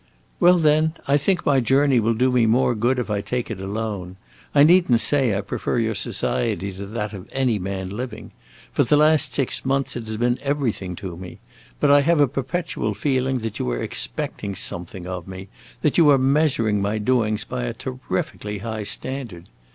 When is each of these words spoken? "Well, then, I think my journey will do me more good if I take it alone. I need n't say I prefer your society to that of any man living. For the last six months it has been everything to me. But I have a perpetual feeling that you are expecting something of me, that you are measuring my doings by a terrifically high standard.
"Well, 0.39 0.57
then, 0.57 0.95
I 1.07 1.15
think 1.15 1.45
my 1.45 1.59
journey 1.59 1.99
will 1.99 2.15
do 2.15 2.31
me 2.31 2.47
more 2.47 2.73
good 2.73 2.97
if 2.97 3.11
I 3.11 3.21
take 3.21 3.51
it 3.51 3.61
alone. 3.61 4.15
I 4.55 4.63
need 4.63 4.89
n't 4.89 4.99
say 4.99 5.37
I 5.37 5.41
prefer 5.41 5.77
your 5.77 5.93
society 5.93 6.71
to 6.73 6.87
that 6.87 7.13
of 7.13 7.29
any 7.31 7.59
man 7.59 7.91
living. 7.91 8.31
For 8.71 8.83
the 8.83 8.97
last 8.97 9.35
six 9.35 9.63
months 9.63 9.95
it 9.95 10.07
has 10.07 10.17
been 10.17 10.39
everything 10.41 10.95
to 10.95 11.15
me. 11.15 11.37
But 11.79 11.91
I 11.91 12.01
have 12.01 12.19
a 12.19 12.27
perpetual 12.27 12.95
feeling 12.95 13.37
that 13.45 13.59
you 13.59 13.69
are 13.69 13.79
expecting 13.79 14.55
something 14.55 15.05
of 15.05 15.27
me, 15.27 15.49
that 15.83 15.99
you 15.99 16.09
are 16.09 16.17
measuring 16.17 16.81
my 16.81 16.97
doings 16.97 17.43
by 17.43 17.65
a 17.65 17.73
terrifically 17.73 18.57
high 18.57 18.81
standard. 18.81 19.49